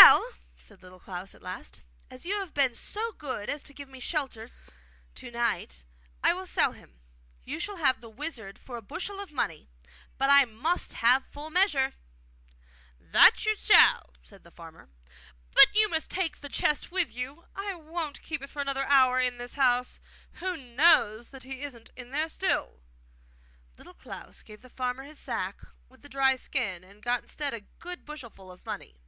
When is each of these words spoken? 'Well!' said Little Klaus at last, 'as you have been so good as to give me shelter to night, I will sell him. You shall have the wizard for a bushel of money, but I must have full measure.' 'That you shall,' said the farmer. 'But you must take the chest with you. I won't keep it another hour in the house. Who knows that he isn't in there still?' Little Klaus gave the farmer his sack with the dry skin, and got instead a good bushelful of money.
'Well!' 0.00 0.76
said 0.76 0.82
Little 0.82 1.00
Klaus 1.00 1.34
at 1.34 1.40
last, 1.42 1.80
'as 2.10 2.24
you 2.26 2.38
have 2.40 2.52
been 2.52 2.74
so 2.74 3.12
good 3.12 3.48
as 3.48 3.62
to 3.64 3.72
give 3.74 3.88
me 3.88 4.00
shelter 4.00 4.50
to 5.14 5.30
night, 5.30 5.84
I 6.22 6.34
will 6.34 6.46
sell 6.46 6.72
him. 6.72 7.00
You 7.44 7.58
shall 7.58 7.76
have 7.76 8.00
the 8.02 8.10
wizard 8.10 8.58
for 8.58 8.76
a 8.76 8.82
bushel 8.82 9.18
of 9.18 9.32
money, 9.32 9.66
but 10.18 10.28
I 10.30 10.44
must 10.44 10.94
have 10.94 11.24
full 11.26 11.48
measure.' 11.50 11.94
'That 13.00 13.44
you 13.46 13.54
shall,' 13.56 14.12
said 14.22 14.44
the 14.44 14.50
farmer. 14.50 14.90
'But 15.52 15.74
you 15.74 15.88
must 15.88 16.10
take 16.10 16.40
the 16.40 16.48
chest 16.50 16.92
with 16.92 17.14
you. 17.16 17.46
I 17.56 17.74
won't 17.74 18.20
keep 18.22 18.42
it 18.42 18.54
another 18.54 18.84
hour 18.84 19.18
in 19.18 19.38
the 19.38 19.48
house. 19.56 20.00
Who 20.34 20.54
knows 20.56 21.30
that 21.30 21.44
he 21.44 21.62
isn't 21.62 21.88
in 21.96 22.10
there 22.10 22.28
still?' 22.28 22.82
Little 23.78 23.94
Klaus 23.94 24.42
gave 24.42 24.60
the 24.60 24.68
farmer 24.70 25.04
his 25.04 25.18
sack 25.18 25.56
with 25.88 26.02
the 26.02 26.08
dry 26.10 26.36
skin, 26.36 26.84
and 26.84 27.00
got 27.02 27.22
instead 27.22 27.54
a 27.54 27.62
good 27.78 28.04
bushelful 28.04 28.50
of 28.52 28.66
money. 28.66 28.98